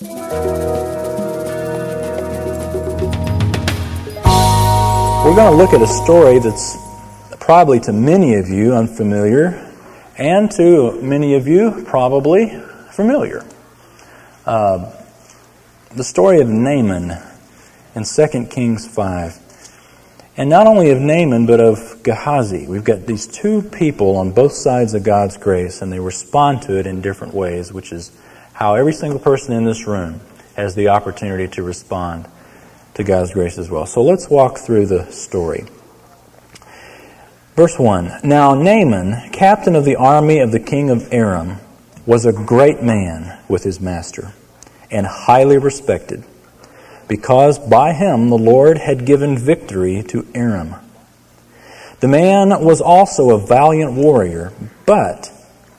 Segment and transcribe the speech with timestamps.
[0.00, 0.08] We're
[5.36, 6.76] going to look at a story that's
[7.38, 9.72] probably to many of you unfamiliar,
[10.18, 12.60] and to many of you probably
[12.90, 13.44] familiar.
[14.44, 14.90] Uh,
[15.94, 17.12] the story of Naaman
[17.94, 19.38] in 2 Kings 5.
[20.36, 22.66] And not only of Naaman, but of Gehazi.
[22.66, 26.80] We've got these two people on both sides of God's grace, and they respond to
[26.80, 28.10] it in different ways, which is
[28.54, 30.20] how every single person in this room
[30.56, 32.26] has the opportunity to respond
[32.94, 33.86] to God's grace as well.
[33.86, 35.66] So let's walk through the story.
[37.56, 41.58] Verse 1 Now Naaman, captain of the army of the king of Aram,
[42.06, 44.32] was a great man with his master,
[44.90, 46.24] and highly respected
[47.08, 50.76] because by him the Lord had given victory to Aram.
[52.00, 54.52] The man was also a valiant warrior,
[54.86, 55.30] but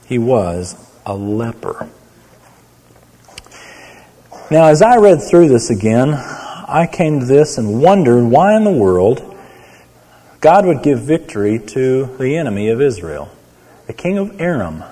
[0.06, 1.88] he was a leper.
[4.48, 8.62] Now, as I read through this again, I came to this and wondered why in
[8.62, 9.34] the world
[10.40, 13.28] God would give victory to the enemy of Israel,
[13.88, 14.84] the king of Aram.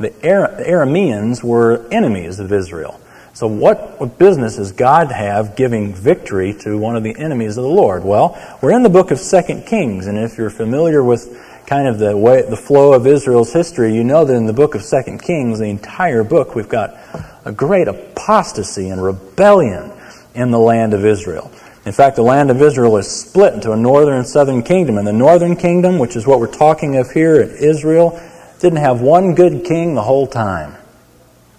[0.00, 3.00] The Arameans were enemies of Israel.
[3.32, 7.70] So, what business does God have giving victory to one of the enemies of the
[7.70, 8.02] Lord?
[8.02, 11.28] Well, we're in the book of Second Kings, and if you're familiar with
[11.70, 14.74] kind of the way the flow of Israel's history, you know that in the book
[14.74, 16.98] of Second Kings, the entire book, we've got
[17.44, 19.92] a great apostasy and rebellion
[20.34, 21.48] in the land of Israel.
[21.86, 25.06] In fact, the land of Israel is split into a northern and southern kingdom, and
[25.06, 28.20] the northern kingdom, which is what we're talking of here at Israel,
[28.58, 30.74] didn't have one good king the whole time.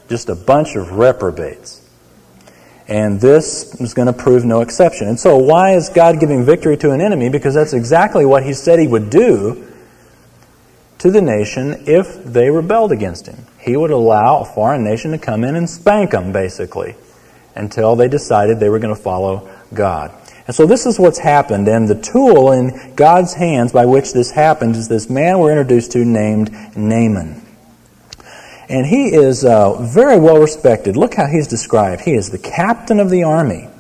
[0.10, 1.90] Just a bunch of reprobates.
[2.90, 5.08] And this is going to prove no exception.
[5.08, 7.30] And so, why is God giving victory to an enemy?
[7.30, 9.70] Because that's exactly what He said He would do
[11.02, 13.48] to the nation if they rebelled against Him.
[13.60, 16.96] He would allow a foreign nation to come in and spank them, basically,
[17.56, 20.12] until they decided they were going to follow God.
[20.46, 24.30] And so this is what's happened, and the tool in God's hands by which this
[24.30, 27.48] happened is this man we're introduced to named Naaman.
[28.70, 30.98] And he is uh, very well respected.
[30.98, 32.04] Look how he's described.
[32.04, 33.71] He is the captain of the army.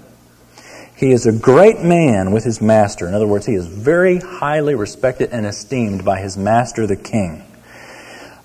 [1.02, 3.08] He is a great man with his master.
[3.08, 7.44] In other words, he is very highly respected and esteemed by his master, the king.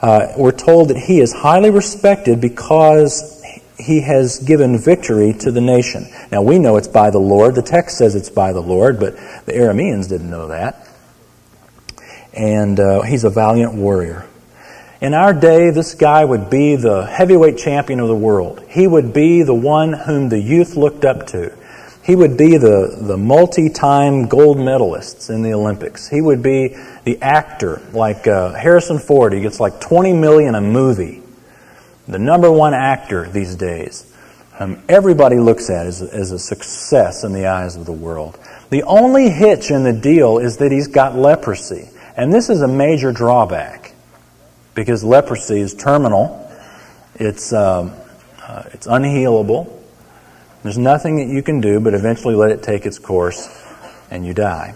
[0.00, 3.43] Uh, we're told that he is highly respected because
[3.78, 6.06] he has given victory to the nation.
[6.33, 7.56] Now, we know it's by the Lord.
[7.56, 10.89] The text says it's by the Lord, but the Arameans didn't know that.
[12.33, 14.27] And uh, he's a valiant warrior.
[15.03, 18.65] In our day, this guy would be the heavyweight champion of the world.
[18.66, 21.53] He would be the one whom the youth looked up to.
[22.06, 26.09] He would be the, the multi time gold medalists in the Olympics.
[26.09, 29.33] He would be the actor, like uh, Harrison Ford.
[29.33, 31.21] He gets like 20 million a movie.
[32.06, 34.15] The number one actor these days.
[34.56, 38.39] Um, everybody looks at as, as a success in the eyes of the world.
[38.71, 41.91] The only hitch in the deal is that he's got leprosy.
[42.16, 43.93] And this is a major drawback
[44.77, 46.49] because leprosy is terminal.
[47.16, 47.95] It's, um,
[48.43, 49.75] uh, it's unhealable.
[50.66, 53.49] There's nothing that you can do but eventually let it take its course
[54.10, 54.75] and you die.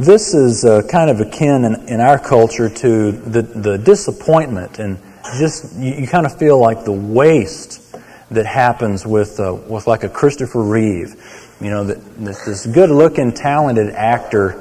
[0.00, 4.98] This is uh, kind of akin in, in, our culture to the, the disappointment and
[5.38, 7.96] just you, you, kind of feel like the waste
[8.32, 11.14] that happens with, uh, with like a Christopher Reeve.
[11.60, 14.60] You know, that, that this good looking, talented actor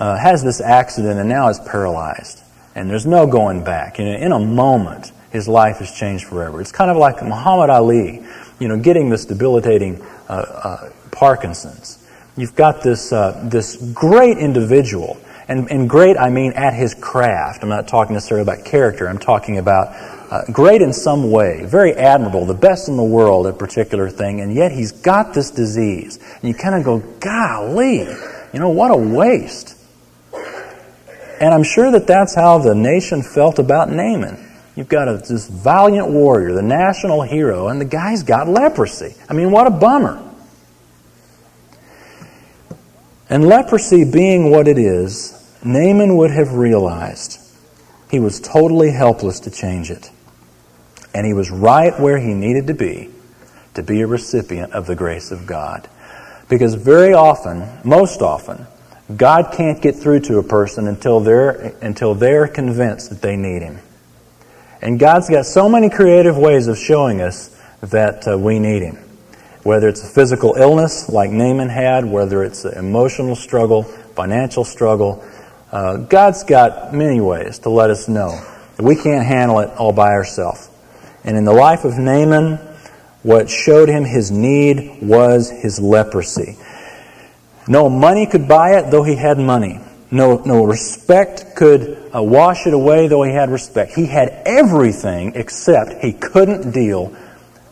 [0.00, 2.42] uh, has this accident and now is paralyzed
[2.74, 4.00] and there's no going back.
[4.00, 6.60] You know, in a moment, his life has changed forever.
[6.60, 8.24] It's kind of like Muhammad Ali,
[8.58, 12.02] you know, getting this debilitating uh, uh, Parkinson's.
[12.36, 15.18] You've got this uh, this great individual,
[15.48, 17.62] and, and great I mean at his craft.
[17.62, 19.08] I'm not talking necessarily about character.
[19.08, 19.88] I'm talking about
[20.30, 24.40] uh, great in some way, very admirable, the best in the world at particular thing,
[24.40, 26.18] and yet he's got this disease.
[26.40, 29.74] And you kind of go, golly, you know, what a waste.
[31.40, 34.45] And I'm sure that that's how the nation felt about Naaman.
[34.76, 39.14] You've got a, this valiant warrior, the national hero, and the guy's got leprosy.
[39.28, 40.22] I mean, what a bummer.
[43.28, 45.32] And leprosy being what it is,
[45.64, 47.40] Naaman would have realized
[48.10, 50.10] he was totally helpless to change it.
[51.14, 53.10] And he was right where he needed to be
[53.74, 55.88] to be a recipient of the grace of God.
[56.48, 58.66] Because very often, most often,
[59.14, 63.62] God can't get through to a person until they're, until they're convinced that they need
[63.62, 63.78] Him.
[64.82, 67.48] And God's got so many creative ways of showing us
[67.80, 68.96] that uh, we need Him.
[69.62, 75.24] Whether it's a physical illness like Naaman had, whether it's an emotional struggle, financial struggle,
[75.72, 78.40] uh, God's got many ways to let us know
[78.76, 80.70] that we can't handle it all by ourselves.
[81.24, 82.60] And in the life of Naaman,
[83.26, 86.56] What showed him his need was his leprosy.
[87.66, 89.80] No money could buy it, though he had money.
[90.12, 93.92] No, no respect could uh, wash it away, though he had respect.
[93.92, 97.14] He had everything except he couldn't deal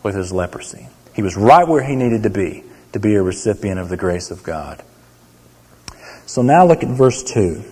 [0.02, 0.88] with his leprosy.
[1.14, 4.30] He was right where he needed to be to be a recipient of the grace
[4.30, 4.82] of God.
[6.26, 7.64] So now look at verse 2.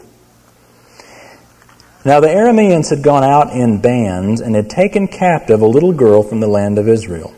[2.05, 6.23] Now the Arameans had gone out in bands and had taken captive a little girl
[6.23, 7.35] from the land of Israel,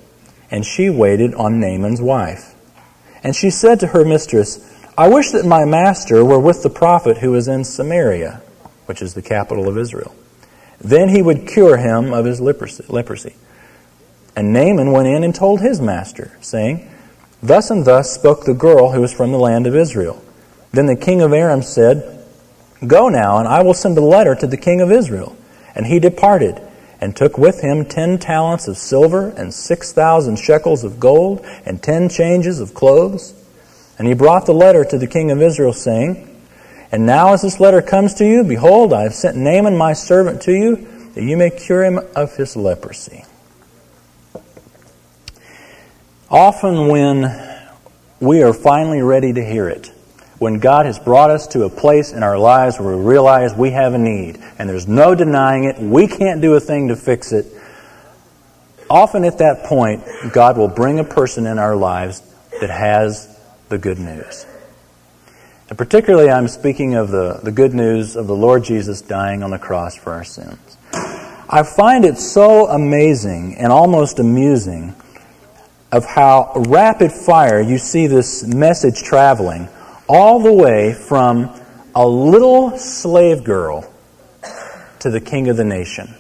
[0.51, 2.55] and she waited on Naaman's wife.
[3.23, 7.19] And she said to her mistress, I wish that my master were with the prophet
[7.19, 8.41] who is in Samaria,
[8.87, 10.15] which is the capital of Israel.
[10.81, 13.35] Then he would cure him of his leprosy.
[14.37, 16.91] And Naaman went in and told his master, saying,
[17.43, 20.23] Thus and thus spoke the girl who was from the land of Israel.
[20.73, 22.25] Then the king of Aram said,
[22.87, 25.37] Go now, and I will send a letter to the king of Israel.
[25.75, 26.61] And he departed,
[27.01, 31.83] and took with him ten talents of silver, and six thousand shekels of gold, and
[31.83, 33.35] ten changes of clothes.
[33.99, 36.34] And he brought the letter to the king of Israel, saying,
[36.95, 40.43] And now as this letter comes to you, behold, I have sent Naaman my servant
[40.43, 40.77] to you,
[41.15, 43.25] that you may cure him of his leprosy.
[46.31, 47.37] Often, when
[48.21, 49.91] we are finally ready to hear it,
[50.39, 53.73] when God has brought us to a place in our lives where we realize we
[53.73, 57.33] have a need and there's no denying it, we can't do a thing to fix
[57.33, 57.47] it,
[58.89, 62.23] often at that point, God will bring a person in our lives
[62.61, 63.37] that has
[63.69, 64.47] the good news.
[65.75, 69.51] And particularly, I'm speaking of the, the good news of the Lord Jesus dying on
[69.51, 70.79] the cross for our sins.
[70.93, 74.95] I find it so amazing and almost amusing
[75.91, 79.69] of how rapid fire you see this message traveling
[80.09, 81.51] all the way from
[81.93, 83.93] a little slave girl
[85.01, 86.15] to the king of the nation.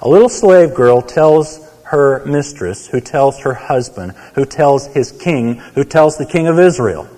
[0.00, 5.56] A little slave girl tells her mistress, who tells her husband, who tells his king,
[5.74, 7.10] who tells the king of Israel.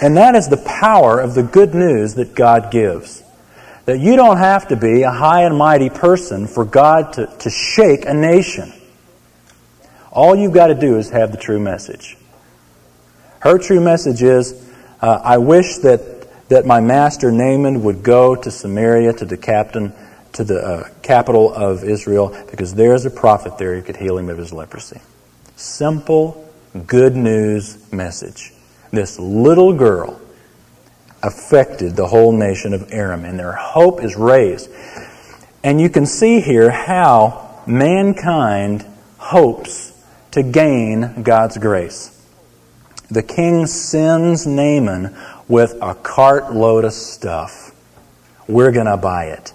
[0.00, 3.22] And that is the power of the good news that God gives.
[3.84, 7.50] That you don't have to be a high and mighty person for God to, to
[7.50, 8.72] shake a nation.
[10.10, 12.16] All you've got to do is have the true message.
[13.40, 18.50] Her true message is uh, I wish that, that my master Naaman would go to
[18.50, 19.92] Samaria to the captain
[20.34, 24.30] to the uh, capital of Israel because there's a prophet there who could heal him
[24.30, 25.00] of his leprosy.
[25.56, 26.50] Simple,
[26.86, 28.52] good news message.
[28.92, 30.20] This little girl
[31.22, 34.70] affected the whole nation of Aram, and their hope is raised.
[35.64, 38.84] And you can see here how mankind
[39.16, 39.92] hopes
[40.32, 42.08] to gain God's grace.
[43.10, 45.16] The king sends Naaman
[45.48, 47.74] with a cartload of stuff.
[48.48, 49.52] We're going to buy it.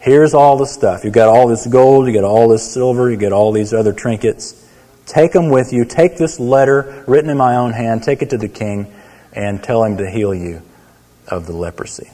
[0.00, 1.04] Here's all the stuff.
[1.04, 3.92] You've got all this gold, you got all this silver, you got all these other
[3.92, 4.63] trinkets.
[5.06, 5.84] Take them with you.
[5.84, 8.92] Take this letter written in my own hand, take it to the king,
[9.32, 10.62] and tell him to heal you
[11.28, 12.10] of the leprosy.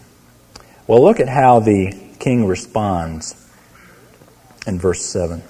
[0.86, 3.34] Well, look at how the king responds
[4.66, 5.42] in verse 7.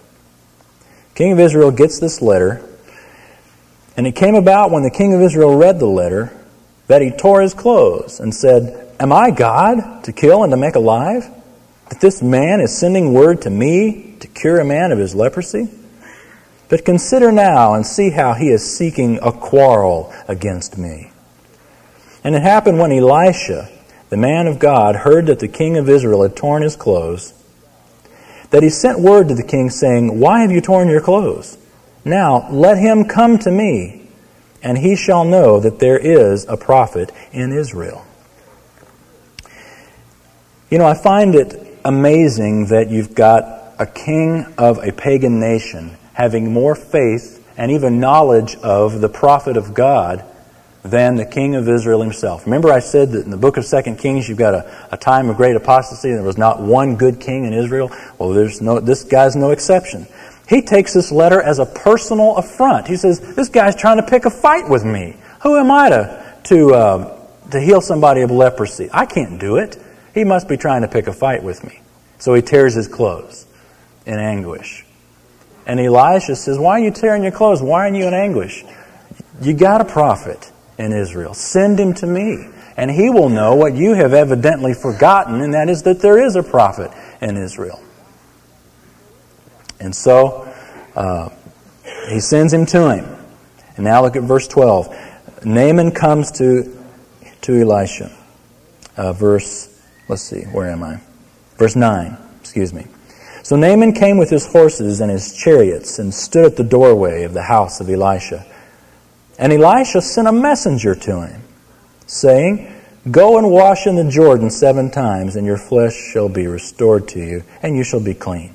[1.15, 2.67] King of Israel gets this letter,
[3.97, 6.33] and it came about when the king of Israel read the letter
[6.87, 10.75] that he tore his clothes and said, Am I God to kill and to make
[10.75, 11.31] alive?
[11.91, 15.69] that this man is sending word to me to cure a man of his leprosy?
[16.71, 21.11] But consider now and see how he is seeking a quarrel against me.
[22.23, 23.69] And it happened when Elisha,
[24.09, 27.35] the man of God, heard that the king of Israel had torn his clothes,
[28.51, 31.59] that he sent word to the king, saying, Why have you torn your clothes?
[32.05, 34.09] Now let him come to me,
[34.63, 38.07] and he shall know that there is a prophet in Israel.
[40.71, 45.97] You know, I find it amazing that you've got a king of a pagan nation
[46.13, 50.25] having more faith and even knowledge of the prophet of God
[50.83, 52.47] than the king of Israel himself.
[52.47, 55.29] Remember, I said that in the book of Second Kings, you've got a, a time
[55.29, 56.09] of great apostasy.
[56.09, 57.91] And there was not one good king in Israel.
[58.19, 60.07] Well, there's no, this guy's no exception.
[60.49, 62.89] He takes this letter as a personal affront.
[62.89, 65.17] He says, "This guy's trying to pick a fight with me.
[65.43, 68.89] Who am I to to uh, to heal somebody of leprosy?
[68.93, 69.81] I can't do it."
[70.13, 71.81] He must be trying to pick a fight with me.
[72.19, 73.47] So he tears his clothes
[74.07, 74.85] in anguish.
[75.67, 77.63] And Elisha says, Why are you tearing your clothes?
[77.63, 78.65] Why are you in anguish?
[79.41, 81.35] You got a prophet in Israel.
[81.35, 82.49] Send him to me.
[82.77, 86.35] And he will know what you have evidently forgotten, and that is that there is
[86.37, 86.91] a prophet
[87.21, 87.83] in Israel.
[89.79, 90.51] And so
[90.97, 91.29] uh,
[92.09, 93.17] he sends him to him.
[93.77, 95.45] And now look at verse 12.
[95.45, 96.79] Naaman comes to,
[97.43, 98.11] to Elisha.
[98.97, 99.71] Uh, verse
[100.11, 101.01] Let's see, where am I?
[101.57, 102.89] Verse 9, excuse me.
[103.43, 107.33] So Naaman came with his horses and his chariots and stood at the doorway of
[107.33, 108.47] the house of Elisha.
[109.39, 111.43] And Elisha sent a messenger to him,
[112.07, 112.75] saying,
[113.11, 117.19] Go and wash in the Jordan seven times, and your flesh shall be restored to
[117.19, 118.55] you, and you shall be clean.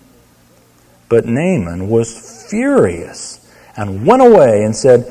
[1.10, 3.40] But Naaman was furious
[3.76, 5.06] and went away and said,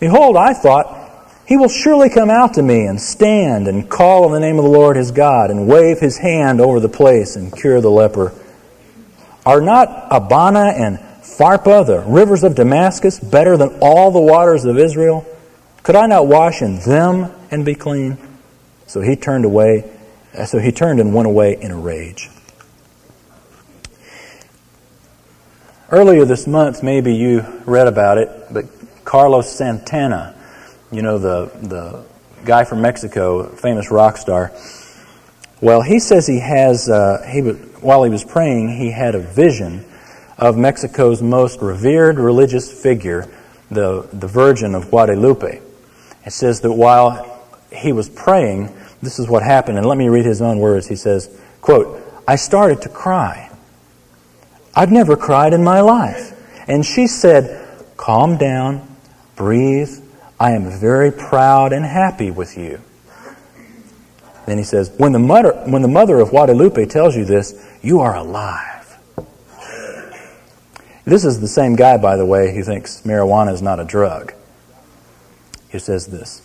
[0.00, 0.96] Behold, I thought,
[1.46, 4.64] he will surely come out to me and stand and call on the name of
[4.64, 8.32] the Lord his God and wave his hand over the place and cure the leper.
[9.46, 14.78] Are not Abana and Pharpar, the rivers of Damascus, better than all the waters of
[14.78, 15.26] Israel?
[15.82, 18.18] Could I not wash in them and be clean?
[18.86, 19.90] So he turned away,
[20.46, 22.28] so he turned and went away in a rage.
[25.90, 28.66] Earlier this month, maybe you read about it, but
[29.04, 30.36] Carlos Santana,
[30.92, 32.04] you know, the, the
[32.44, 34.52] guy from Mexico, famous rock star,
[35.60, 37.40] well, he says he has, uh, he,
[37.82, 39.84] while he was praying, he had a vision
[40.38, 43.28] of Mexico's most revered religious figure,
[43.70, 45.60] the, the Virgin of Guadalupe.
[46.24, 50.24] It says that while he was praying, this is what happened, and let me read
[50.24, 50.86] his own words.
[50.86, 53.50] He says, quote, I started to cry.
[54.74, 56.36] I've never cried in my life.
[56.68, 58.86] And she said, Calm down,
[59.36, 59.90] breathe.
[60.38, 62.80] I am very proud and happy with you.
[64.50, 68.00] Then he says, when the, mother, when the mother of Guadalupe tells you this, you
[68.00, 68.98] are alive.
[71.04, 74.34] This is the same guy, by the way, who thinks marijuana is not a drug.
[75.68, 76.42] He says this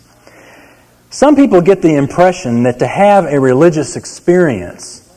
[1.10, 5.12] Some people get the impression that to have a religious experience,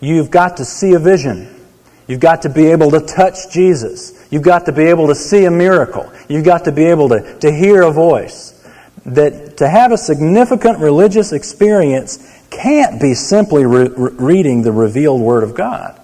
[0.00, 1.54] you've got to see a vision.
[2.08, 4.26] You've got to be able to touch Jesus.
[4.32, 6.12] You've got to be able to see a miracle.
[6.28, 8.53] You've got to be able to, to hear a voice.
[9.06, 15.42] That to have a significant religious experience can't be simply re- reading the revealed Word
[15.42, 16.00] of God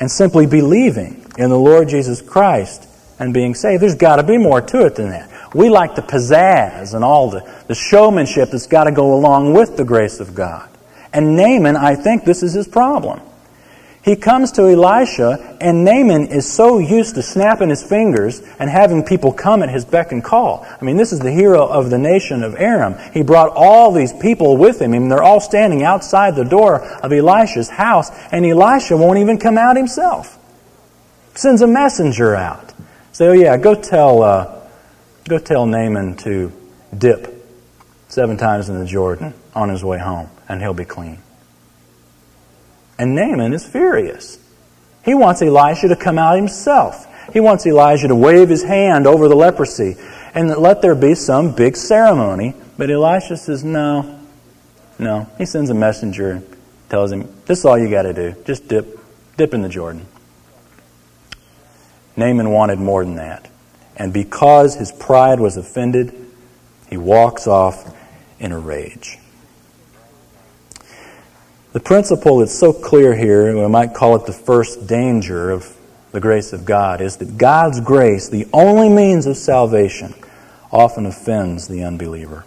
[0.00, 3.82] and simply believing in the Lord Jesus Christ and being saved.
[3.82, 5.54] There's got to be more to it than that.
[5.54, 9.76] We like the pizzazz and all the, the showmanship that's got to go along with
[9.76, 10.68] the grace of God.
[11.12, 13.20] And Naaman, I think this is his problem.
[14.04, 19.02] He comes to Elisha, and Naaman is so used to snapping his fingers and having
[19.02, 20.66] people come at his beck and call.
[20.80, 22.94] I mean, this is the hero of the nation of Aram.
[23.12, 24.92] He brought all these people with him.
[24.92, 29.58] Mean, they're all standing outside the door of Elisha's house, and Elisha won't even come
[29.58, 30.38] out himself.
[31.34, 32.72] Sends a messenger out.
[33.12, 34.60] Say, oh yeah, go tell, uh,
[35.28, 36.52] go tell Naaman to
[36.96, 37.34] dip
[38.08, 41.18] seven times in the Jordan on his way home, and he'll be clean.
[42.98, 44.38] And Naaman is furious.
[45.04, 47.06] He wants Elisha to come out himself.
[47.32, 49.96] He wants Elijah to wave his hand over the leprosy
[50.34, 52.54] and let there be some big ceremony.
[52.76, 54.20] But Elisha says, no,
[54.98, 55.30] no.
[55.38, 56.56] He sends a messenger and
[56.88, 58.34] tells him, this is all you got to do.
[58.44, 58.98] Just dip,
[59.36, 60.06] dip in the Jordan.
[62.16, 63.48] Naaman wanted more than that.
[63.96, 66.14] And because his pride was offended,
[66.88, 67.94] he walks off
[68.40, 69.18] in a rage.
[71.72, 75.76] The principle that's so clear here, we might call it the first danger of
[76.12, 80.14] the grace of God, is that God's grace, the only means of salvation,
[80.72, 82.44] often offends the unbeliever.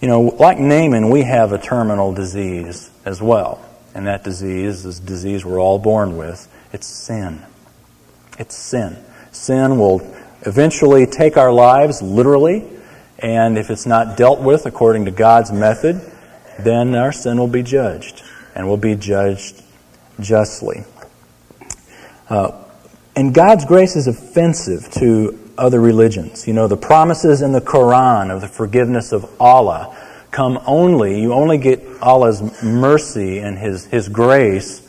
[0.00, 3.62] You know, like Naaman, we have a terminal disease as well.
[3.94, 6.48] And that disease is a disease we're all born with.
[6.72, 7.42] It's sin.
[8.38, 8.96] It's sin.
[9.30, 10.00] Sin will
[10.42, 12.66] eventually take our lives literally,
[13.18, 16.00] and if it's not dealt with according to God's method,
[16.58, 18.22] then our sin will be judged,
[18.54, 19.62] and will be judged
[20.20, 20.84] justly.
[22.28, 22.52] Uh,
[23.16, 26.46] and God's grace is offensive to other religions.
[26.46, 29.96] You know, the promises in the Quran of the forgiveness of Allah
[30.30, 34.86] come only, you only get Allah's mercy and His, His grace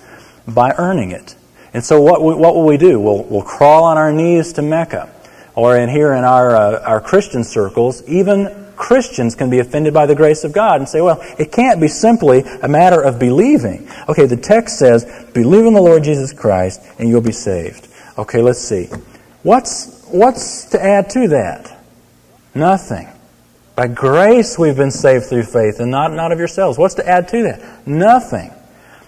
[0.48, 1.36] by earning it.
[1.74, 3.00] And so what, what will we do?
[3.00, 5.12] We'll, we'll crawl on our knees to Mecca.
[5.54, 10.06] Or in here in our, uh, our Christian circles, even Christians can be offended by
[10.06, 13.90] the grace of God and say, well, it can't be simply a matter of believing.
[14.10, 17.88] Okay, the text says, believe in the Lord Jesus Christ and you'll be saved.
[18.18, 18.90] Okay, let's see.
[19.44, 21.78] What's, what's to add to that?
[22.54, 23.10] Nothing.
[23.76, 26.78] By grace we've been saved through faith and not, not of yourselves.
[26.78, 27.88] What's to add to that?
[27.88, 28.52] Nothing.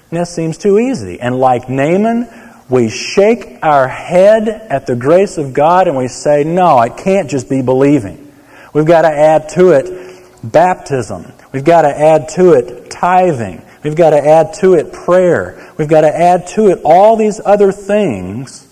[0.10, 1.20] And that seems too easy.
[1.20, 2.30] And like Naaman,
[2.70, 7.30] we shake our head at the grace of God and we say, no, it can't
[7.30, 8.27] just be believing.
[8.74, 11.32] We've got to add to it baptism.
[11.52, 13.64] We've got to add to it tithing.
[13.84, 15.74] We've got to add to it prayer.
[15.78, 18.64] We've got to add to it all these other things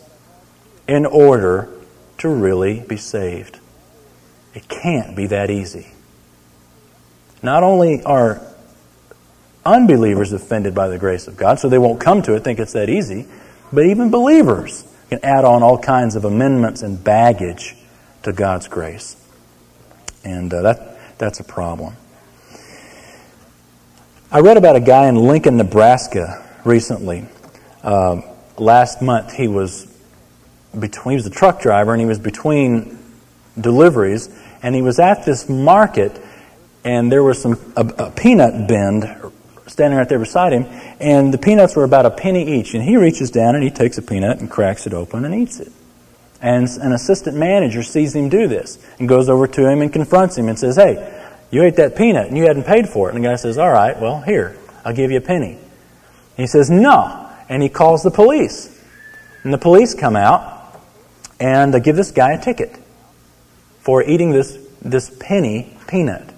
[0.88, 1.70] in order
[2.20, 3.60] to really be saved.
[4.54, 5.88] It can't be that easy.
[7.42, 8.42] Not only are
[9.66, 12.74] unbelievers offended by the grace of God, so they won't come to it, think it's
[12.74, 13.28] that easy.
[13.74, 17.76] But even believers can add on all kinds of amendments and baggage
[18.24, 19.16] to God's grace.
[20.26, 21.96] And uh, that, that's a problem.
[24.32, 27.26] I read about a guy in Lincoln, Nebraska recently.
[27.84, 28.22] Uh,
[28.58, 29.88] last month, he was
[30.78, 32.98] between, he was a truck driver and he was between
[33.60, 34.30] deliveries,
[34.62, 36.20] and he was at this market,
[36.84, 39.32] and there was some a, a peanut bin
[39.68, 40.66] standing right there beside him,
[41.00, 42.74] and the peanuts were about a penny each.
[42.74, 45.60] And he reaches down and he takes a peanut and cracks it open and eats
[45.60, 45.72] it.
[46.46, 50.38] And an assistant manager sees him do this and goes over to him and confronts
[50.38, 51.12] him and says, Hey,
[51.50, 53.16] you ate that peanut and you hadn't paid for it.
[53.16, 55.58] And the guy says, All right, well, here, I'll give you a penny.
[56.38, 57.32] He says, No.
[57.50, 58.80] And he calls the police.
[59.44, 60.80] And the police come out
[61.40, 62.78] and they give this guy a ticket
[63.80, 66.32] for eating this, this penny peanut.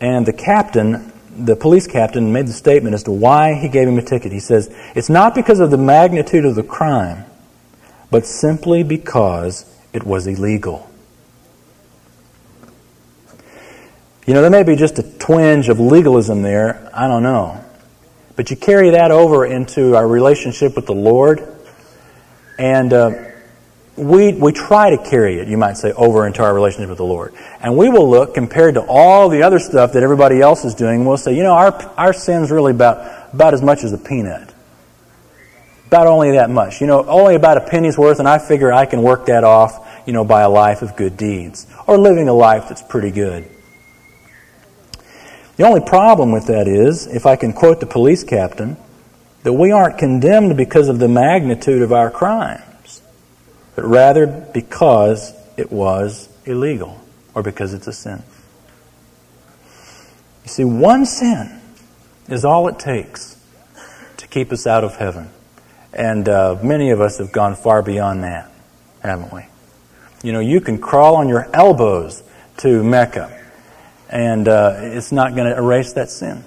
[0.00, 3.98] And the captain the police captain made the statement as to why he gave him
[3.98, 4.30] a ticket.
[4.30, 7.24] He says, It's not because of the magnitude of the crime,
[8.12, 9.64] but simply because
[9.94, 10.88] it was illegal.
[14.26, 16.90] You know, there may be just a twinge of legalism there.
[16.94, 17.64] I don't know.
[18.36, 21.42] But you carry that over into our relationship with the Lord,
[22.58, 23.30] and uh,
[23.96, 27.04] we, we try to carry it, you might say, over into our relationship with the
[27.04, 27.34] Lord.
[27.60, 31.06] And we will look compared to all the other stuff that everybody else is doing,
[31.06, 34.51] we'll say, you know, our, our sin's really about, about as much as a peanut.
[35.92, 36.80] About only that much.
[36.80, 39.86] You know, only about a penny's worth, and I figure I can work that off,
[40.06, 41.66] you know, by a life of good deeds.
[41.86, 43.46] Or living a life that's pretty good.
[45.58, 48.78] The only problem with that is, if I can quote the police captain,
[49.42, 53.02] that we aren't condemned because of the magnitude of our crimes,
[53.76, 57.02] but rather because it was illegal
[57.34, 58.22] or because it's a sin.
[60.44, 61.60] You see, one sin
[62.28, 63.36] is all it takes
[64.16, 65.28] to keep us out of heaven.
[65.92, 68.50] And uh, many of us have gone far beyond that,
[69.02, 69.42] haven't we?
[70.22, 72.22] You know, you can crawl on your elbows
[72.58, 73.38] to Mecca,
[74.08, 76.44] and uh, it's not going to erase that sin.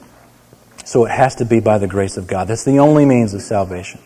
[0.86, 2.48] So it has to be by the grace of God.
[2.48, 4.00] That's the only means of salvation.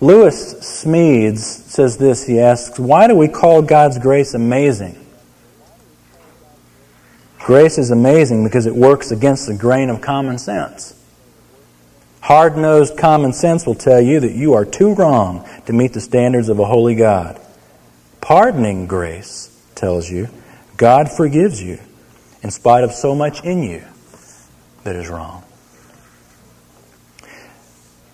[0.00, 2.26] Lewis Smedes says this.
[2.26, 5.04] He asks, Why do we call God's grace amazing?
[7.38, 10.94] Grace is amazing because it works against the grain of common sense.
[12.20, 16.00] Hard nosed common sense will tell you that you are too wrong to meet the
[16.00, 17.40] standards of a holy God.
[18.20, 20.28] Pardoning grace tells you
[20.76, 21.78] God forgives you
[22.42, 23.82] in spite of so much in you
[24.84, 25.44] that is wrong.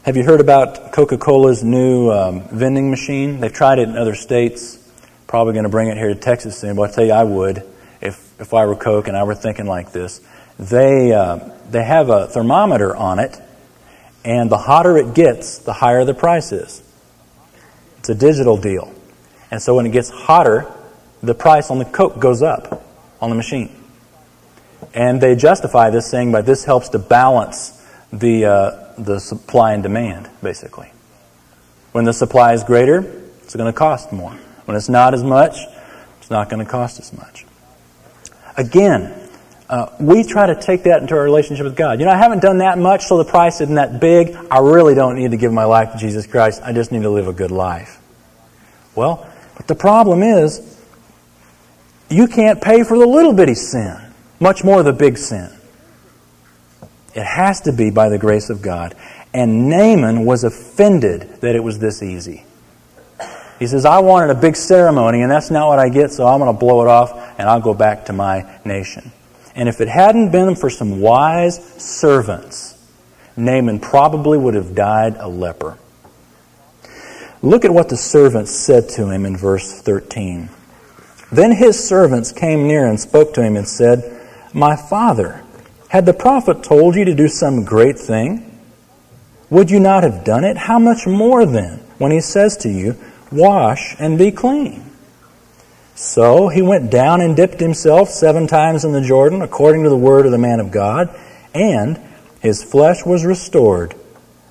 [0.04, 3.40] Have you heard about Coca Cola's new um, vending machine?
[3.40, 4.78] They've tried it in other states.
[5.26, 7.64] Probably going to bring it here to Texas soon, but I tell you, I would
[8.02, 10.20] if, if I were Coke and I were thinking like this.
[10.58, 13.40] They, uh, they have a thermometer on it,
[14.24, 16.82] and the hotter it gets, the higher the price is.
[17.98, 18.92] It's a digital deal.
[19.50, 20.70] And so when it gets hotter,
[21.22, 22.84] the price on the Coke goes up
[23.20, 23.74] on the machine.
[24.92, 27.82] And they justify this saying by this helps to balance
[28.12, 30.90] the, uh, the supply and demand, basically.
[31.92, 32.98] When the supply is greater,
[33.42, 34.32] it's going to cost more.
[34.64, 35.56] When it's not as much,
[36.18, 37.44] it's not going to cost as much.
[38.56, 39.23] Again,
[39.74, 41.98] uh, we try to take that into our relationship with God.
[41.98, 44.36] You know, I haven't done that much, so the price isn't that big.
[44.48, 46.62] I really don't need to give my life to Jesus Christ.
[46.64, 47.98] I just need to live a good life.
[48.94, 50.80] Well, but the problem is,
[52.08, 54.00] you can't pay for the little bitty sin,
[54.38, 55.50] much more the big sin.
[57.16, 58.94] It has to be by the grace of God.
[59.32, 62.44] And Naaman was offended that it was this easy.
[63.58, 66.38] He says, I wanted a big ceremony, and that's not what I get, so I'm
[66.38, 67.10] going to blow it off,
[67.40, 69.10] and I'll go back to my nation.
[69.54, 72.74] And if it hadn't been for some wise servants,
[73.36, 75.78] Naaman probably would have died a leper.
[77.42, 80.48] Look at what the servants said to him in verse 13.
[81.30, 85.44] Then his servants came near and spoke to him and said, My father,
[85.88, 88.58] had the prophet told you to do some great thing?
[89.50, 90.56] Would you not have done it?
[90.56, 92.96] How much more then, when he says to you,
[93.30, 94.90] Wash and be clean?
[95.94, 99.96] So he went down and dipped himself seven times in the Jordan, according to the
[99.96, 101.14] word of the man of God,
[101.54, 102.00] and
[102.40, 103.94] his flesh was restored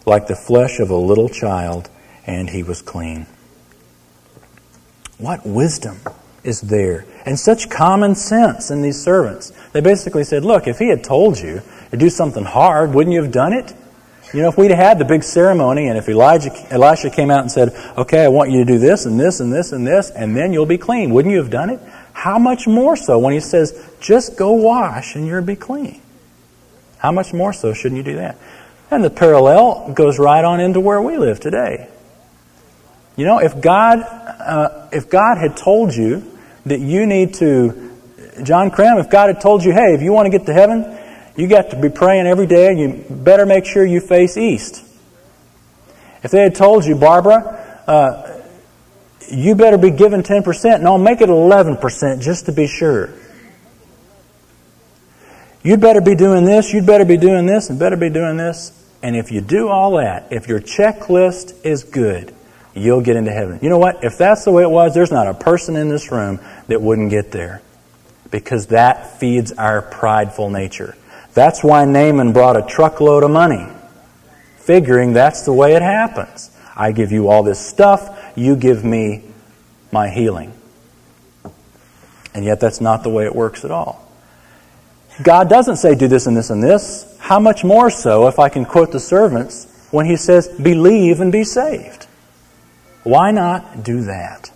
[0.06, 1.89] like the flesh of a little child,
[2.25, 3.25] and he was clean.
[5.17, 5.99] What wisdom!
[6.43, 7.06] is there.
[7.25, 9.51] And such common sense in these servants.
[9.71, 13.21] They basically said, Look, if he had told you to do something hard, wouldn't you
[13.21, 13.73] have done it?
[14.34, 17.52] You know, if we'd had the big ceremony and if Elijah, Elisha came out and
[17.52, 20.36] said, Okay, I want you to do this and this and this and this, and
[20.36, 21.80] then you'll be clean, wouldn't you have done it?
[22.13, 26.02] How much more so when he says, Just go wash and you'll be clean?
[26.98, 28.38] How much more so shouldn't you do that?
[28.89, 31.89] And the parallel goes right on into where we live today.
[33.15, 36.24] You know, if God, uh, if God had told you
[36.65, 37.91] that you need to,
[38.41, 40.92] John Cram, if God had told you, hey, if you want to get to heaven,
[41.36, 44.84] you got to be praying every day, and you better make sure you face east.
[46.24, 48.41] If they had told you, Barbara, uh,
[49.32, 53.10] you better be given 10%, no, make it 11% just to be sure.
[55.63, 58.80] You'd better be doing this, you'd better be doing this, and better be doing this.
[59.02, 62.34] And if you do all that, if your checklist is good,
[62.74, 63.60] you'll get into heaven.
[63.62, 64.04] You know what?
[64.04, 67.10] If that's the way it was, there's not a person in this room that wouldn't
[67.10, 67.62] get there.
[68.32, 70.96] Because that feeds our prideful nature.
[71.34, 73.67] That's why Naaman brought a truckload of money,
[74.58, 76.52] figuring that's the way it happens.
[76.76, 79.24] I give you all this stuff, you give me
[79.91, 80.54] my healing.
[82.36, 84.08] And yet, that's not the way it works at all.
[85.22, 87.15] God doesn't say, do this and this and this.
[87.19, 91.32] How much more so if I can quote the servants when he says, believe and
[91.32, 92.08] be saved?
[93.04, 94.52] Why not do that?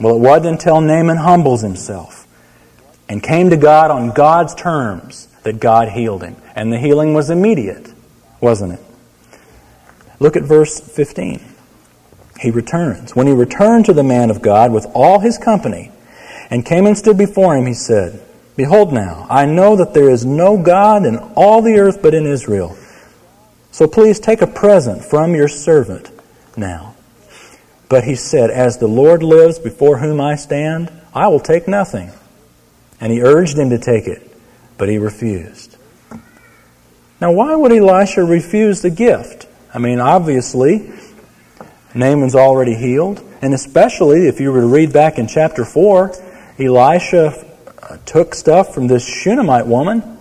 [0.00, 2.21] Well, it wasn't until Naaman humbles himself
[3.12, 6.34] and came to God on God's terms that God healed him.
[6.54, 7.92] And the healing was immediate,
[8.40, 8.80] wasn't it?
[10.18, 11.44] Look at verse 15.
[12.40, 13.14] He returns.
[13.14, 15.92] When he returned to the man of God with all his company
[16.48, 18.18] and came and stood before him, he said,
[18.56, 22.24] Behold now, I know that there is no God in all the earth but in
[22.24, 22.78] Israel.
[23.72, 26.10] So please take a present from your servant
[26.56, 26.94] now.
[27.90, 32.10] But he said, As the Lord lives before whom I stand, I will take nothing.
[33.02, 34.22] And he urged him to take it,
[34.78, 35.76] but he refused.
[37.20, 39.48] Now, why would Elisha refuse the gift?
[39.74, 40.92] I mean, obviously,
[41.96, 43.20] Naaman's already healed.
[43.42, 46.14] And especially if you were to read back in chapter 4,
[46.60, 47.44] Elisha
[47.82, 50.16] uh, took stuff from this Shunammite woman,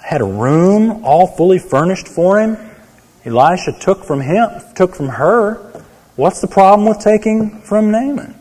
[0.00, 2.56] had a room all fully furnished for him.
[3.24, 5.56] Elisha took from him, took from her.
[6.14, 8.35] What's the problem with taking from Naaman?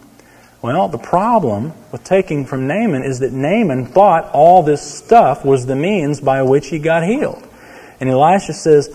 [0.66, 5.68] Well, the problem with taking from Naaman is that Naaman thought all this stuff was
[5.68, 7.48] the means by which he got healed.
[8.00, 8.90] And Elisha says,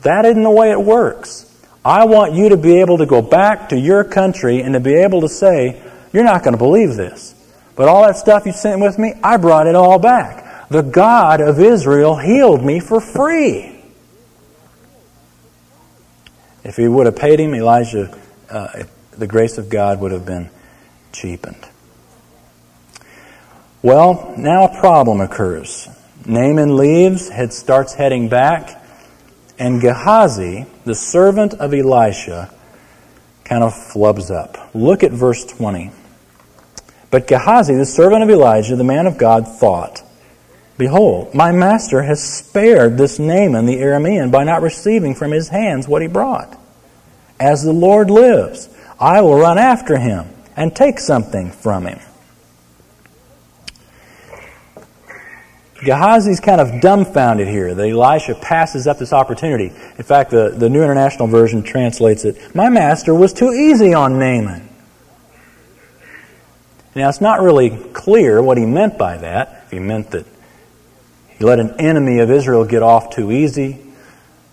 [0.00, 1.54] that isn't the way it works.
[1.84, 4.94] I want you to be able to go back to your country and to be
[4.94, 5.82] able to say,
[6.14, 7.34] You're not going to believe this.
[7.76, 10.70] But all that stuff you sent with me, I brought it all back.
[10.70, 13.84] The God of Israel healed me for free.
[16.64, 20.48] If he would have paid him, Elijah, uh, the grace of God would have been
[21.12, 21.68] cheapened.
[23.82, 25.88] Well, now a problem occurs.
[26.26, 28.76] Naaman leaves, head starts heading back.
[29.58, 32.52] And Gehazi, the servant of Elisha,
[33.44, 34.70] kind of flubs up.
[34.74, 35.90] Look at verse 20.
[37.10, 40.02] But Gehazi, the servant of Elijah, the man of God, thought,
[40.78, 45.86] Behold, my master has spared this Naaman the Aramean by not receiving from his hands
[45.86, 46.58] what he brought.
[47.38, 48.68] As the Lord lives,
[48.98, 50.26] I will run after him
[50.60, 51.98] and take something from him.
[55.76, 59.68] Gehazi's kind of dumbfounded here that Elisha passes up this opportunity.
[59.96, 64.18] In fact, the, the New International Version translates it My master was too easy on
[64.18, 64.68] Naaman.
[66.94, 69.62] Now, it's not really clear what he meant by that.
[69.64, 70.26] If he meant that
[71.38, 73.78] he let an enemy of Israel get off too easy,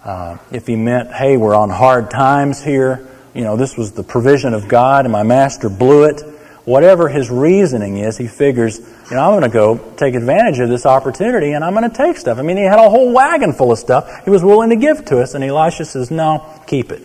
[0.05, 3.05] uh, if he meant, hey, we're on hard times here,
[3.37, 6.21] you know, this was the provision of God and my master blew it
[6.67, 10.67] whatever his reasoning is, he figures, you know, I'm going to go take advantage of
[10.67, 12.39] this opportunity and I'm going to take stuff.
[12.39, 15.05] I mean, he had a whole wagon full of stuff he was willing to give
[15.05, 17.01] to us, and Elisha says, No, keep it.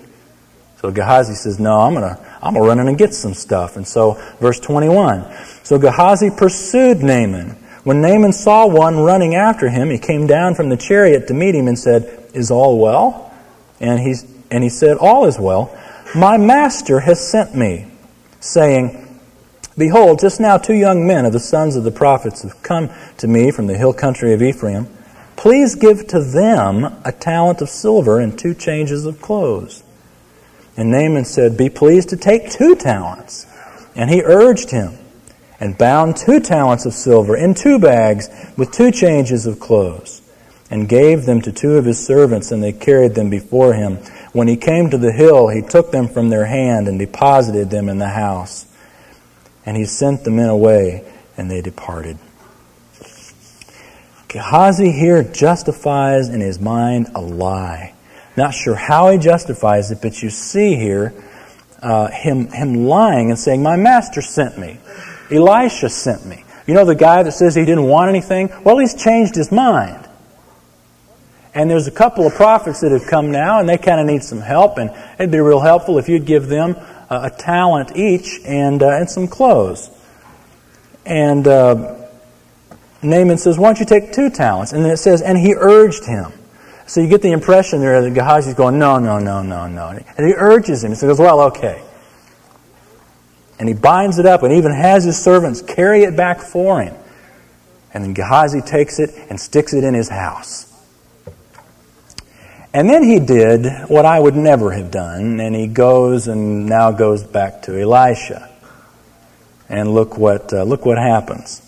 [0.78, 3.76] So Gehazi says, No, I'm going to I'm to run in and get some stuff.
[3.76, 5.32] And so, verse 21.
[5.62, 7.50] So Gehazi pursued Naaman.
[7.84, 11.54] When Naaman saw one running after him, he came down from the chariot to meet
[11.54, 13.32] him and said, Is all well?
[13.78, 14.16] And he,
[14.50, 15.78] and he said, All is well.
[16.14, 17.86] My master has sent me,
[18.40, 19.18] saying,
[19.78, 23.26] Behold, just now two young men of the sons of the prophets have come to
[23.26, 24.88] me from the hill country of Ephraim.
[25.36, 29.82] Please give to them a talent of silver and two changes of clothes.
[30.76, 33.46] And Naaman said, Be pleased to take two talents.
[33.94, 34.98] And he urged him,
[35.60, 40.21] and bound two talents of silver in two bags with two changes of clothes,
[40.72, 43.96] and gave them to two of his servants, and they carried them before him.
[44.32, 47.90] When he came to the hill, he took them from their hand and deposited them
[47.90, 48.64] in the house.
[49.66, 51.04] And he sent the men away,
[51.36, 52.16] and they departed.
[54.28, 57.92] Gehazi here justifies in his mind a lie.
[58.34, 61.12] Not sure how he justifies it, but you see here
[61.82, 64.78] uh, him, him lying and saying, My master sent me.
[65.30, 66.46] Elisha sent me.
[66.66, 68.50] You know the guy that says he didn't want anything?
[68.64, 70.08] Well, he's changed his mind.
[71.54, 74.24] And there's a couple of prophets that have come now, and they kind of need
[74.24, 76.76] some help, and it'd be real helpful if you'd give them
[77.10, 79.90] a, a talent each and, uh, and some clothes.
[81.04, 82.06] And uh,
[83.02, 84.72] Naaman says, Why don't you take two talents?
[84.72, 86.32] And then it says, And he urged him.
[86.86, 89.88] So you get the impression there that Gehazi's going, No, no, no, no, no.
[89.88, 90.92] And he urges him.
[90.92, 91.82] He says, Well, okay.
[93.58, 96.94] And he binds it up and even has his servants carry it back for him.
[97.94, 100.71] And then Gehazi takes it and sticks it in his house.
[102.74, 106.90] And then he did what I would never have done, and he goes and now
[106.90, 108.48] goes back to Elisha.
[109.68, 111.60] And look what, uh, look what happens.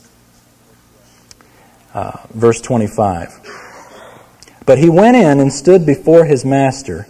[1.93, 3.31] Uh, verse 25.
[4.67, 7.07] But he went in and stood before his master.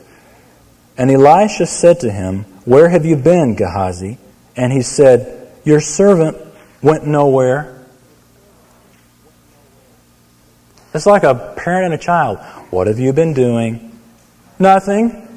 [0.98, 4.18] And Elisha said to him, Where have you been, Gehazi?
[4.56, 6.36] And he said, Your servant
[6.82, 7.73] went nowhere.
[10.94, 12.38] It's like a parent and a child.
[12.70, 13.98] What have you been doing?
[14.60, 15.28] Nothing.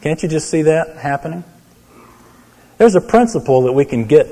[0.00, 1.44] Can't you just see that happening?
[2.78, 4.26] There's a principle that we can get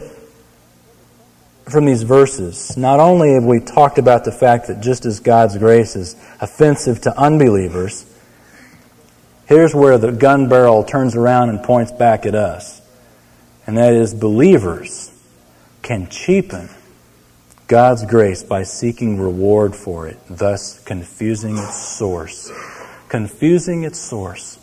[1.70, 2.76] from these verses.
[2.76, 7.02] Not only have we talked about the fact that just as God's grace is offensive
[7.02, 8.04] to unbelievers,
[9.46, 12.80] here's where the gun barrel turns around and points back at us.
[13.66, 15.12] And that is, believers
[15.82, 16.68] can cheapen
[17.72, 22.52] God's grace by seeking reward for it, thus confusing its source.
[23.08, 24.58] Confusing its source.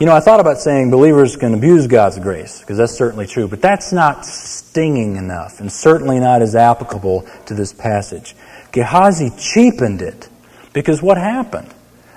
[0.00, 3.46] You know, I thought about saying believers can abuse God's grace, because that's certainly true,
[3.46, 8.34] but that's not stinging enough, and certainly not as applicable to this passage.
[8.72, 10.28] Gehazi cheapened it,
[10.72, 11.72] because what happened?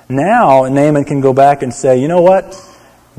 [0.09, 2.59] Now Naaman can go back and say, you know what?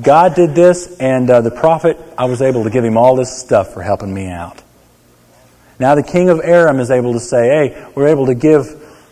[0.02, 3.38] God did this, and uh, the prophet, I was able to give him all this
[3.38, 4.63] stuff for helping me out.
[5.78, 8.66] Now the king of Aram is able to say, hey, we're able to give,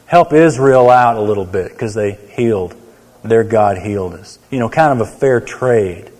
[0.06, 2.76] help Israel out a little bit because they healed.
[3.24, 4.38] Their God healed us.
[4.50, 6.10] You know, kind of a fair trade.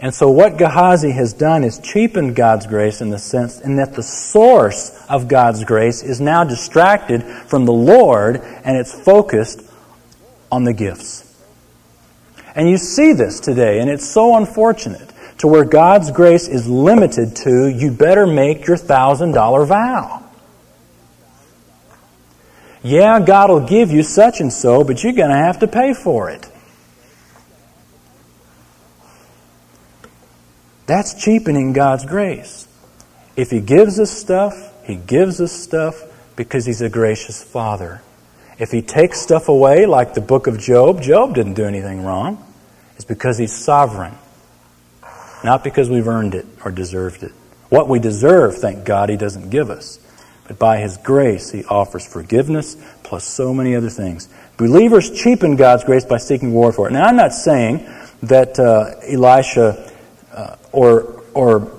[0.00, 3.94] And so what Gehazi has done is cheapened God's grace in the sense in that
[3.94, 9.62] the source of God's grace is now distracted from the Lord and it's focused
[10.50, 11.22] on the gifts.
[12.54, 15.11] And you see this today, and it's so unfortunate
[15.42, 20.22] to where God's grace is limited to, you better make your $1,000 vow.
[22.84, 25.94] Yeah, God will give you such and so, but you're going to have to pay
[25.94, 26.48] for it.
[30.86, 32.68] That's cheapening God's grace.
[33.34, 36.04] If He gives us stuff, He gives us stuff
[36.36, 38.00] because He's a gracious Father.
[38.60, 42.46] If He takes stuff away, like the book of Job, Job didn't do anything wrong.
[42.94, 44.14] It's because He's sovereign
[45.44, 47.32] not because we've earned it or deserved it.
[47.68, 49.98] What we deserve, thank God, He doesn't give us.
[50.46, 54.28] But by His grace, He offers forgiveness plus so many other things.
[54.56, 56.92] Believers cheapen God's grace by seeking reward for it.
[56.92, 57.88] Now, I'm not saying
[58.22, 59.90] that uh, Elisha
[60.32, 61.72] uh, or, or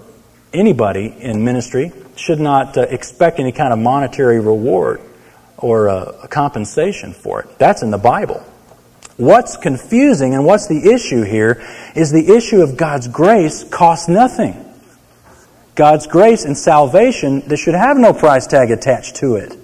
[0.54, 5.02] anybody in ministry should not uh, expect any kind of monetary reward
[5.58, 7.58] or uh, compensation for it.
[7.58, 8.46] That's in the Bible.
[9.18, 11.64] What's confusing and what's the issue here
[11.96, 14.60] is the issue of God's grace costs nothing.
[15.76, 19.58] God's grace and salvation that should have no price tag attached to it.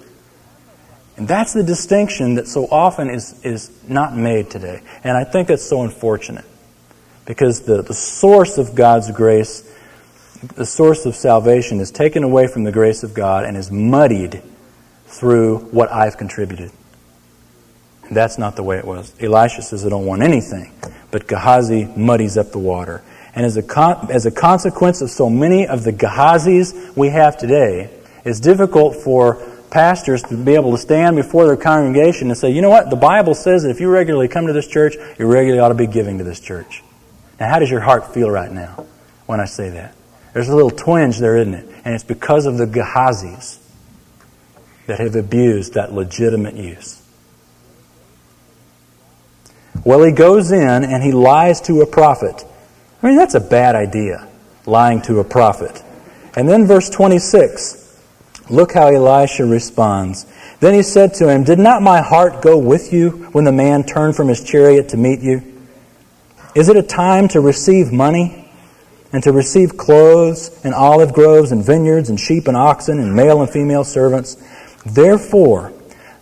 [1.16, 4.82] And that's the distinction that so often is, is not made today.
[5.04, 6.44] And I think that's so unfortunate.
[7.26, 9.70] Because the, the source of God's grace,
[10.54, 14.42] the source of salvation, is taken away from the grace of God and is muddied
[15.06, 16.72] through what I've contributed.
[18.10, 19.14] That's not the way it was.
[19.20, 20.72] Elisha says, I don't want anything.
[21.10, 23.02] But Gehazi muddies up the water.
[23.34, 27.38] And as a, con- as a consequence of so many of the Gehazis we have
[27.38, 27.90] today,
[28.24, 29.36] it's difficult for
[29.70, 32.96] pastors to be able to stand before their congregation and say, you know what, the
[32.96, 35.86] Bible says that if you regularly come to this church, you regularly ought to be
[35.86, 36.82] giving to this church.
[37.38, 38.86] Now, how does your heart feel right now
[39.26, 39.94] when I say that?
[40.32, 41.68] There's a little twinge there, isn't it?
[41.84, 43.58] And it's because of the Gehazis
[44.86, 46.99] that have abused that legitimate use.
[49.84, 52.44] Well, he goes in and he lies to a prophet.
[53.02, 54.28] I mean, that's a bad idea,
[54.66, 55.82] lying to a prophet.
[56.36, 58.00] And then verse 26,
[58.50, 60.26] look how Elisha responds.
[60.60, 63.84] Then he said to him, Did not my heart go with you when the man
[63.84, 65.42] turned from his chariot to meet you?
[66.54, 68.50] Is it a time to receive money
[69.12, 73.40] and to receive clothes and olive groves and vineyards and sheep and oxen and male
[73.40, 74.36] and female servants?
[74.84, 75.72] Therefore,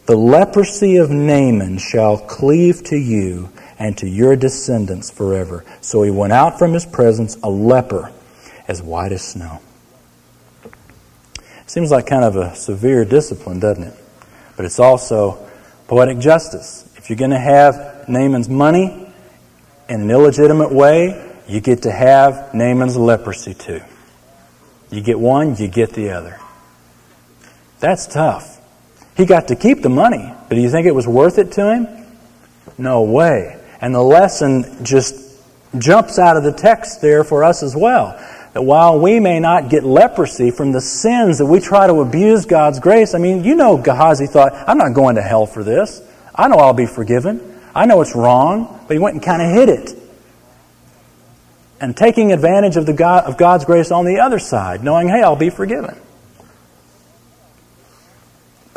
[0.08, 5.66] the leprosy of Naaman shall cleave to you and to your descendants forever.
[5.82, 8.10] So he went out from his presence a leper,
[8.66, 9.60] as white as snow.
[11.66, 13.94] Seems like kind of a severe discipline, doesn't it?
[14.56, 15.46] But it's also
[15.88, 16.90] poetic justice.
[16.96, 19.12] If you're going to have Naaman's money
[19.90, 23.82] in an illegitimate way, you get to have Naaman's leprosy too.
[24.90, 26.40] You get one, you get the other.
[27.80, 28.57] That's tough.
[29.18, 31.74] He got to keep the money, but do you think it was worth it to
[31.74, 32.06] him?
[32.78, 33.60] No way.
[33.80, 35.42] And the lesson just
[35.76, 38.16] jumps out of the text there for us as well.
[38.52, 42.46] That while we may not get leprosy from the sins that we try to abuse
[42.46, 46.00] God's grace, I mean, you know, Gehazi thought, I'm not going to hell for this.
[46.32, 47.60] I know I'll be forgiven.
[47.74, 49.98] I know it's wrong, but he went and kind of hid it.
[51.80, 55.22] And taking advantage of, the God, of God's grace on the other side, knowing, hey,
[55.22, 56.00] I'll be forgiven.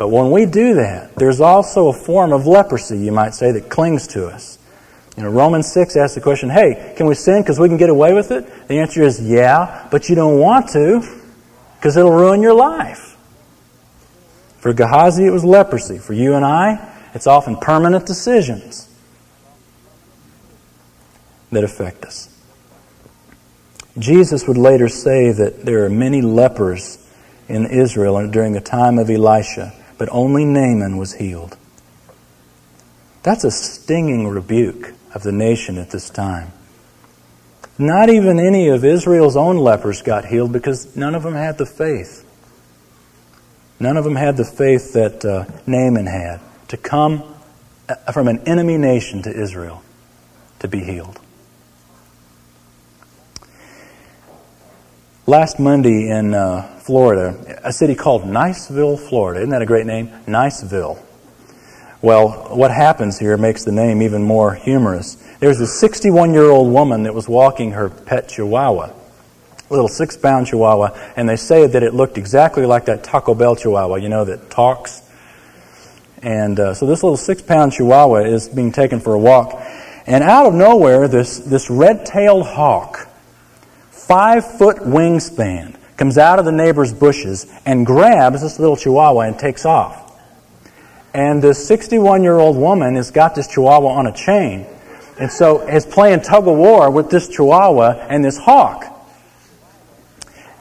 [0.02, 3.70] But when we do that, there's also a form of leprosy, you might say, that
[3.70, 4.58] clings to us.
[5.16, 7.88] You know, Romans 6 asks the question, hey, can we sin because we can get
[7.88, 8.66] away with it?
[8.66, 11.08] The answer is yeah, but you don't want to
[11.76, 13.16] because it'll ruin your life.
[14.58, 15.98] For Gehazi, it was leprosy.
[15.98, 16.84] For you and I,
[17.14, 18.92] it's often permanent decisions
[21.52, 22.28] that affect us.
[23.96, 26.98] Jesus would later say that there are many lepers
[27.46, 31.56] in Israel during the time of Elisha, but only Naaman was healed.
[33.22, 36.50] That's a stinging rebuke of the nation at this time.
[37.78, 41.66] Not even any of Israel's own lepers got healed because none of them had the
[41.66, 42.28] faith.
[43.78, 47.22] None of them had the faith that uh, Naaman had to come
[47.88, 49.84] uh, from an enemy nation to Israel
[50.58, 51.20] to be healed.
[55.24, 59.38] Last Monday in uh, Florida, a city called Niceville, Florida.
[59.38, 60.08] Isn't that a great name?
[60.26, 61.00] Niceville.
[62.00, 65.14] Well, what happens here makes the name even more humorous.
[65.38, 68.94] There's a 61 year old woman that was walking her pet chihuahua, a
[69.72, 73.54] little six pound chihuahua, and they say that it looked exactly like that Taco Bell
[73.54, 75.08] chihuahua, you know, that talks.
[76.20, 79.52] And uh, so this little six pound chihuahua is being taken for a walk.
[80.04, 83.08] And out of nowhere, this, this red tailed hawk,
[84.06, 89.38] five foot wingspan, comes out of the neighbor's bushes and grabs this little chihuahua and
[89.38, 90.02] takes off.
[91.14, 94.66] And this 61 year old woman has got this chihuahua on a chain.
[95.18, 98.86] And so is playing tug of war with this chihuahua and this hawk.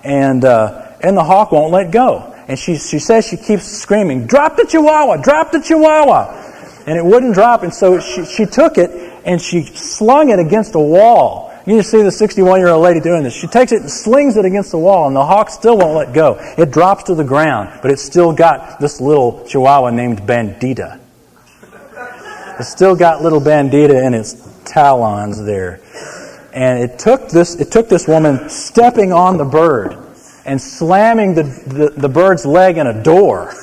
[0.04, 2.32] And, uh, and the hawk won't let go.
[2.48, 5.18] And she, she says she keeps screaming, Drop the chihuahua!
[5.18, 6.84] Drop the chihuahua!
[6.86, 7.64] And it wouldn't drop.
[7.64, 8.90] And so she, she took it
[9.24, 11.51] and she slung it against a wall.
[11.66, 13.34] You just see the 61 year old lady doing this.
[13.34, 16.14] She takes it and slings it against the wall, and the hawk still won't let
[16.14, 16.38] go.
[16.58, 21.00] It drops to the ground, but it's still got this little chihuahua named Bandita.
[22.60, 25.82] It's still got little Bandita in its talons there.
[26.54, 29.98] And it took this, it took this woman stepping on the bird
[30.46, 33.54] and slamming the, the, the bird's leg in a door.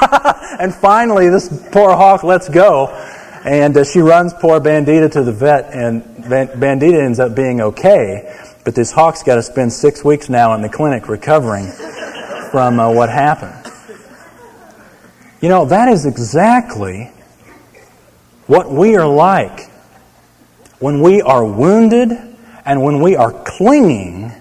[0.60, 2.88] and finally, this poor hawk lets go
[3.44, 8.36] and uh, she runs poor Bandita to the vet, and Bandita ends up being okay.
[8.64, 11.72] But this hawk's got to spend six weeks now in the clinic recovering
[12.50, 13.56] from uh, what happened.
[15.40, 17.10] You know, that is exactly
[18.46, 19.70] what we are like
[20.78, 22.10] when we are wounded
[22.64, 24.32] and when we are clinging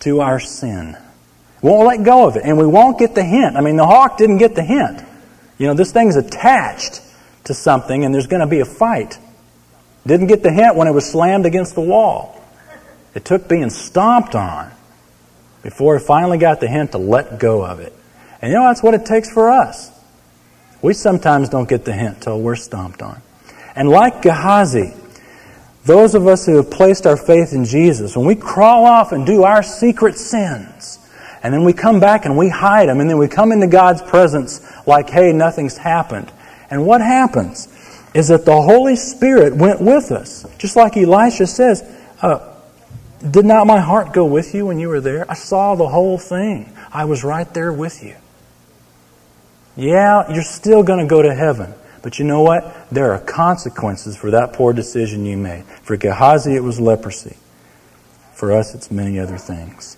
[0.00, 0.96] to our sin.
[1.60, 3.56] We won't let go of it, and we won't get the hint.
[3.56, 5.02] I mean, the hawk didn't get the hint.
[5.58, 7.02] You know, this thing's attached
[7.46, 9.18] to something and there's going to be a fight.
[10.06, 12.40] Didn't get the hint when it was slammed against the wall.
[13.14, 14.70] It took being stomped on
[15.62, 17.92] before it finally got the hint to let go of it.
[18.40, 19.90] And you know, that's what it takes for us.
[20.82, 23.20] We sometimes don't get the hint till we're stomped on.
[23.74, 24.94] And like Gehazi,
[25.84, 29.26] those of us who have placed our faith in Jesus, when we crawl off and
[29.26, 30.98] do our secret sins,
[31.42, 34.02] and then we come back and we hide them, and then we come into God's
[34.02, 36.30] presence like, hey, nothing's happened.
[36.70, 37.68] And what happens
[38.14, 40.46] is that the Holy Spirit went with us.
[40.58, 41.82] Just like Elisha says,
[42.22, 42.54] uh,
[43.30, 45.30] Did not my heart go with you when you were there?
[45.30, 46.72] I saw the whole thing.
[46.92, 48.16] I was right there with you.
[49.76, 51.74] Yeah, you're still going to go to heaven.
[52.02, 52.88] But you know what?
[52.90, 55.64] There are consequences for that poor decision you made.
[55.82, 57.36] For Gehazi, it was leprosy.
[58.32, 59.96] For us, it's many other things.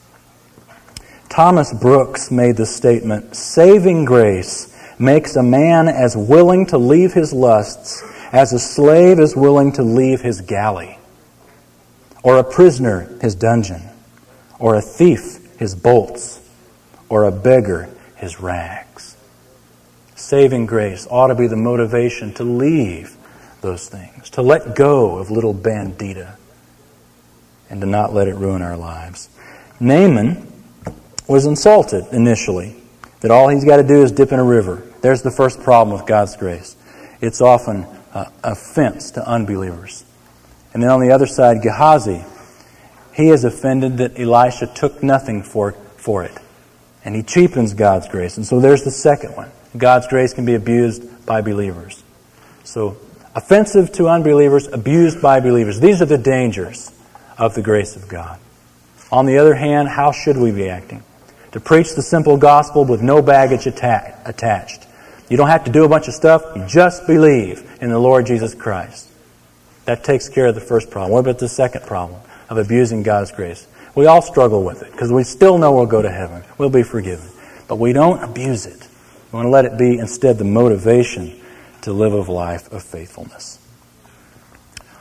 [1.28, 4.68] Thomas Brooks made the statement saving grace
[4.99, 9.82] makes a man as willing to leave his lusts as a slave is willing to
[9.82, 10.99] leave his galley,
[12.22, 13.82] or a prisoner his dungeon,
[14.59, 16.40] or a thief his bolts,
[17.09, 19.16] or a beggar his rags.
[20.14, 23.16] Saving grace ought to be the motivation to leave
[23.61, 26.36] those things, to let go of little bandita,
[27.70, 29.28] and to not let it ruin our lives.
[29.80, 30.53] Naaman
[31.26, 32.76] was insulted initially,
[33.20, 34.82] that all he's got to do is dip in a river.
[35.01, 36.76] There's the first problem with God's grace.
[37.20, 40.05] It's often uh, offense to unbelievers.
[40.72, 42.24] And then on the other side, Gehazi,
[43.14, 46.36] he is offended that Elisha took nothing for, for it.
[47.05, 48.36] And he cheapens God's grace.
[48.36, 49.51] And so there's the second one.
[49.76, 52.03] God's grace can be abused by believers.
[52.64, 52.96] So,
[53.34, 55.80] offensive to unbelievers, abused by believers.
[55.80, 56.92] These are the dangers
[57.38, 58.38] of the grace of God.
[59.11, 61.03] On the other hand, how should we be acting?
[61.53, 64.86] To preach the simple gospel with no baggage atta- attached.
[65.29, 68.26] You don't have to do a bunch of stuff, you just believe in the Lord
[68.26, 69.09] Jesus Christ.
[69.85, 71.12] That takes care of the first problem.
[71.12, 73.66] What about the second problem of abusing God's grace?
[73.95, 76.43] We all struggle with it because we still know we'll go to heaven.
[76.57, 77.29] We'll be forgiven.
[77.66, 78.89] But we don't abuse it.
[79.33, 81.41] We want to let it be instead the motivation
[81.83, 83.59] to live a life of faithfulness.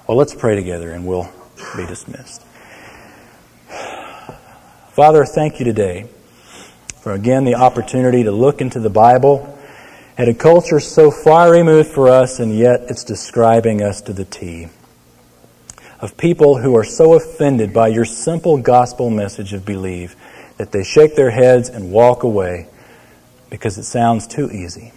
[0.08, 1.30] Well, let's pray together and we'll
[1.76, 2.42] be dismissed.
[4.92, 6.08] Father, thank you today
[7.02, 9.57] for again the opportunity to look into the Bible
[10.18, 14.26] at a culture so far removed for us, and yet it's describing us to the
[14.26, 14.68] T.
[16.00, 20.16] Of people who are so offended by your simple gospel message of believe
[20.58, 22.68] that they shake their heads and walk away
[23.52, 24.92] because it sounds too easy.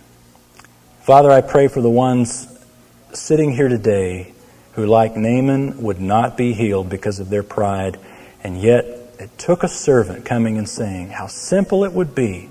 [1.02, 2.48] Father, I pray for the ones
[3.12, 4.32] sitting here today
[4.72, 7.98] who, like Naaman, would not be healed because of their pride,
[8.42, 8.84] and yet
[9.18, 12.48] it took a servant coming and saying how simple it would be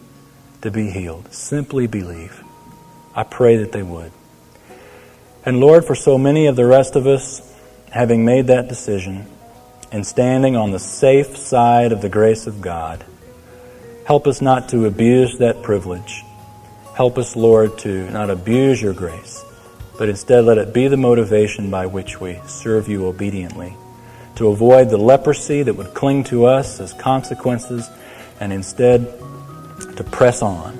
[0.61, 1.33] to be healed.
[1.33, 2.43] Simply believe.
[3.19, 4.13] I pray that they would.
[5.45, 7.41] And Lord, for so many of the rest of us,
[7.91, 9.25] having made that decision
[9.91, 13.03] and standing on the safe side of the grace of God,
[14.05, 16.23] help us not to abuse that privilege.
[16.95, 19.43] Help us, Lord, to not abuse your grace,
[19.97, 23.75] but instead let it be the motivation by which we serve you obediently,
[24.35, 27.89] to avoid the leprosy that would cling to us as consequences,
[28.39, 29.05] and instead
[29.97, 30.78] to press on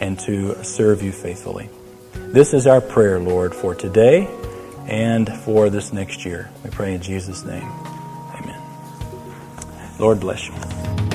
[0.00, 1.68] and to serve you faithfully.
[2.14, 4.28] This is our prayer, Lord, for today
[4.86, 6.50] and for this next year.
[6.64, 7.70] We pray in Jesus' name.
[8.34, 8.60] Amen.
[9.98, 11.05] Lord bless you.